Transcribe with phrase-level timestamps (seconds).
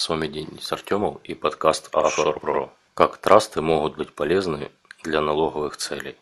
[0.00, 2.70] С вами Денис Артемов и подкаст Offshore Pro.
[2.94, 4.70] Как трасты могут быть полезны
[5.02, 6.16] для налоговых целей.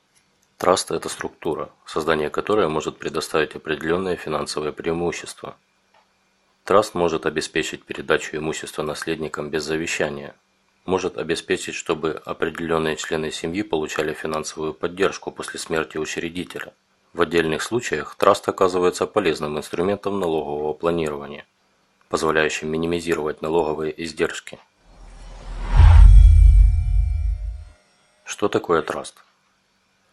[0.56, 5.56] Траст– это структура, создание которой может предоставить определенное финансовое преимущество.
[6.64, 10.34] Траст может обеспечить передачу имущества наследникам без завещания,
[10.84, 16.74] может обеспечить, чтобы определенные члены семьи получали финансовую поддержку после смерти учредителя.
[17.12, 21.46] В отдельных случаях траст оказывается полезным инструментом налогового планирования,
[22.08, 24.58] позволяющим минимизировать налоговые издержки.
[28.24, 29.22] Что такое траст?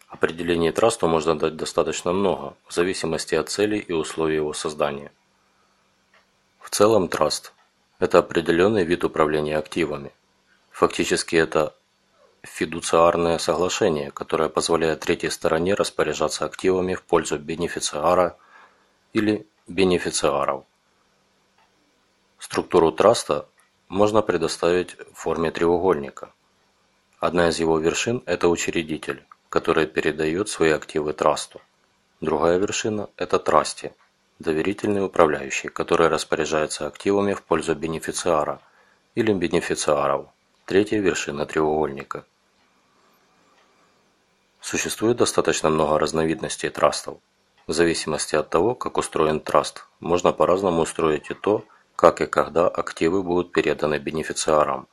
[0.08, 5.12] Определение трасту можно дать достаточно много, в зависимости от целей и условий его создания.
[6.60, 7.52] В целом траст–
[7.98, 10.12] это определенный вид управления активами.
[10.70, 11.74] Фактически это
[12.42, 18.36] фидуциарное соглашение, которое позволяет третьей стороне распоряжаться активами в пользу бенефициара
[19.12, 20.64] или бенефициаров.
[22.38, 23.46] Структуру траста
[23.88, 26.32] можно предоставить в форме треугольника.
[27.18, 31.60] Одна из его вершин– это учредитель, который передает свои активы трасту.
[32.20, 33.92] Другая вершина– это трасти,
[34.38, 38.60] доверительный управляющий, который распоряжается активами в пользу бенефициара
[39.14, 40.26] или бенефициаров.
[40.66, 42.24] Третья вершина треугольника.
[44.60, 47.18] Существует достаточно много разновидностей трастов.
[47.66, 51.64] В зависимости от того, как устроен траст, можно по-разному устроить и то,
[51.96, 54.86] как и когда активы будут переданы бенефициарам.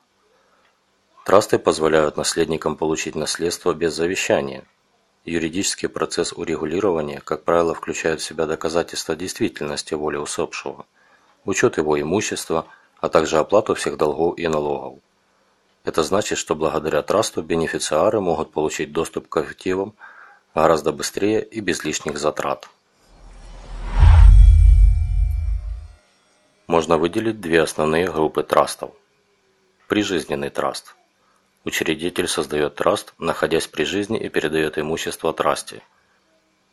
[1.25, 4.63] Трасты позволяют наследникам получить наследство без завещания.
[5.25, 10.85] Юридический процесс урегулирования, как правило, включает в себя доказательства действительности воли усопшего,
[11.45, 12.67] учет его имущества,
[12.99, 14.99] а также оплату всех долгов и налогов.
[15.85, 19.93] Это значит, что благодаря трасту бенефициары могут получить доступ к активам
[20.55, 22.69] гораздо быстрее и без лишних затрат.
[26.67, 28.91] Можно выделить две основные группы трастов.
[29.87, 30.95] Прижизненный траст–
[31.65, 35.81] Учредитель создает траст, находясь при жизни и передает имущество трасте.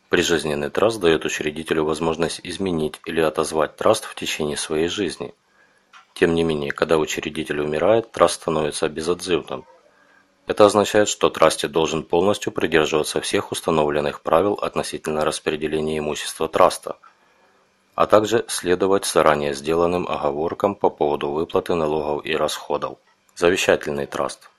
[0.08, 5.32] Прижизненный траст дает учредителю возможность изменить или отозвать траст в течение своей жизни.
[6.14, 9.64] Тем не менее, когда учредитель умирает, траст становится безотзывным.
[10.48, 16.98] Это означает, что трасте должен полностью придерживаться всех установленных правил относительно распределения имущества траста,
[17.94, 22.98] а также следовать заранее сделанным оговоркам по поводу выплаты налогов и расходов.
[23.34, 24.50] Завещательный траст.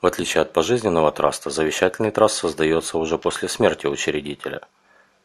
[0.00, 4.60] В отличие от пожизненного траста, завещательный траст создается уже после смерти учредителя.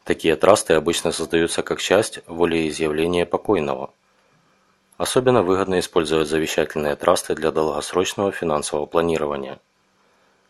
[0.06, 3.92] Такие трасты обычно создаются как часть волеизъявления покойного.
[4.98, 9.60] Особенно выгодно использовать завещательные трасты для долгосрочного финансового планирования.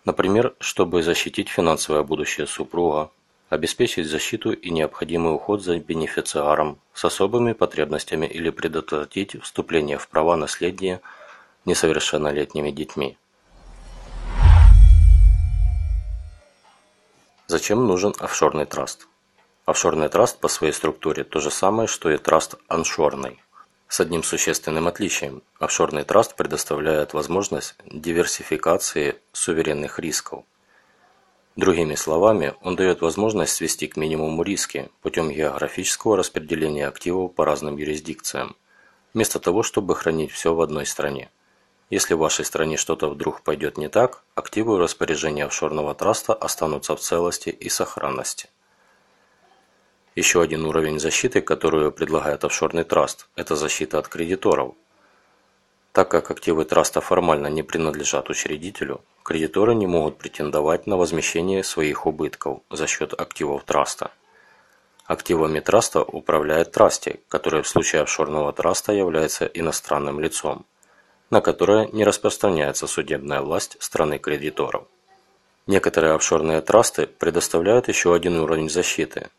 [0.05, 3.11] Например, чтобы защитить финансовое будущее супруга,
[3.49, 10.35] обеспечить защиту и необходимый уход за бенефициаром с особыми потребностями или предотвратить вступление в права
[10.35, 11.01] наследия
[11.65, 13.17] несовершеннолетними детьми.
[17.47, 19.07] Зачем нужен офшорный траст?
[19.65, 23.41] Офшорный траст по своей структуре то же самое, что и траст аншорный.
[23.87, 25.41] С одним существенным отличием.
[25.59, 30.43] Офшорный траст предоставляет возможность диверсификации суверенных рисков.
[31.55, 37.77] Другими словами, он дает возможность свести к минимуму риски путем географического распределения активов по разным
[37.77, 38.55] юрисдикциям,
[39.13, 41.29] вместо того, чтобы хранить все в одной стране.
[41.89, 46.99] Если в вашей стране что-то вдруг пойдет не так, активы распоряжения офшорного траста останутся в
[46.99, 48.49] целости и сохранности.
[50.15, 54.75] Еще один уровень защиты, которую предлагает офшорный траст, это защита от кредиторов.
[55.91, 62.05] Так как активы траста формально не принадлежат учредителю, кредиторы не могут претендовать на возмещение своих
[62.05, 64.11] убытков за счет активов траста.
[65.05, 70.65] Активами траста управляет трасти, который в случае офшорного траста является иностранным лицом
[71.29, 74.87] на которое не распространяется судебная власть страны кредиторов.
[75.67, 79.29] Некоторые офшорные трасты предоставляют еще один уровень защиты.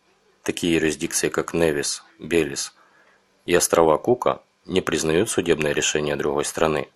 [0.42, 2.74] Такие юрисдикции, как Невис, Белис
[3.46, 4.40] и острова Кука
[4.70, 6.88] не признают судебное решение другой страны.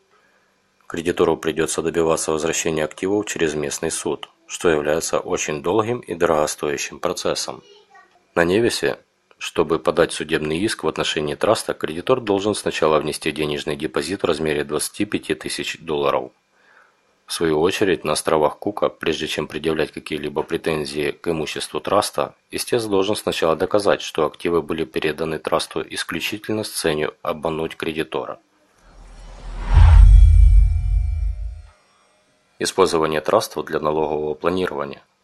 [0.87, 7.62] Кредитору придется добиваться возвращения активов через местный суд, что является очень долгим и дорогостоящим процессом.
[8.35, 8.99] На Невисе
[9.45, 14.64] чтобы подать судебный иск в отношении траста, кредитор должен сначала внести денежный депозит в размере
[14.64, 16.33] 25 тысяч долларов.
[17.26, 22.85] В свою очередь, на островах Кука, прежде чем предъявлять какие-либо претензии к имуществу траста, истец
[22.85, 28.38] должен сначала доказать, что активы были переданы трасту исключительно с целью обмануть кредитора.
[32.59, 35.02] Использование трастов для налогового планирования–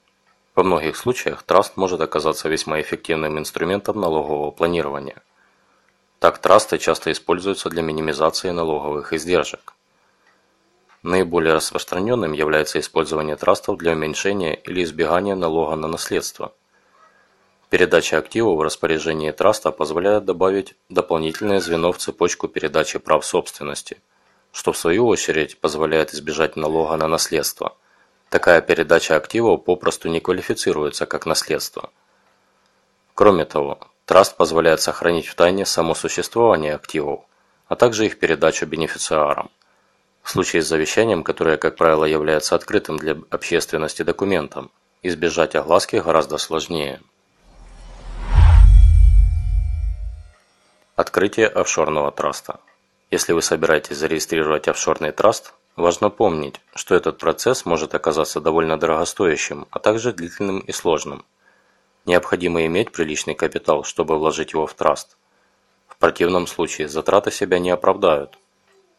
[0.60, 5.22] во многих случаях траст может оказаться весьма эффективным инструментом налогового планирования.
[6.18, 9.74] Так трасты часто используются для минимизации налоговых издержек.
[11.02, 16.52] Наиболее распространенным является использование трастов для уменьшения или избегания налога на наследство.
[17.70, 23.96] Передача активов в распоряжении траста позволяет добавить дополнительное звено в цепочку передачи прав собственности,
[24.52, 27.76] что в свою очередь позволяет избежать налога на наследство.
[28.28, 31.90] Такая передача активов попросту не квалифицируется как наследство.
[33.14, 37.20] Кроме того, траст позволяет сохранить в тайне само существование активов,
[37.68, 39.50] а также их передачу бенефициарам.
[40.30, 44.70] В случае с завещанием, которое, как правило, является открытым для общественности документом,
[45.02, 47.00] избежать огласки гораздо сложнее.
[50.94, 52.60] Открытие офшорного траста.
[53.10, 59.66] Если вы собираетесь зарегистрировать офшорный траст, важно помнить, что этот процесс может оказаться довольно дорогостоящим,
[59.72, 61.24] а также длительным и сложным.
[62.06, 65.16] Необходимо иметь приличный капитал, чтобы вложить его в траст.
[65.88, 68.38] В противном случае затраты себя не оправдают.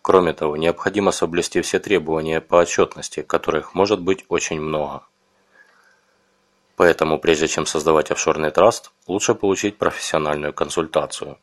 [0.02, 5.04] Кроме того, необходимо соблюсти все требования по отчетности, которых может быть очень много.
[6.76, 11.38] Поэтому, прежде чем создавать офшорный траст, лучше получить профессиональную консультацию.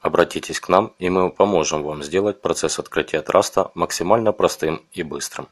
[0.00, 5.48] Обратитесь к нам, и мы поможем вам сделать процесс открытия траста максимально простым и быстрым.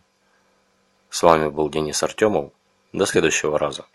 [1.10, 2.50] С вами был Денис Артемов.
[2.92, 3.86] До следующего раза.